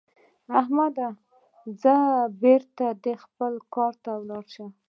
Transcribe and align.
احمده؛ 0.59 1.07
ځه 1.81 1.95
بېرته 2.43 2.85
دې 3.03 3.13
خپل 3.23 3.53
کار 3.75 3.93
ته 4.03 4.11
ولاړ 4.21 4.43
شه. 4.53 4.65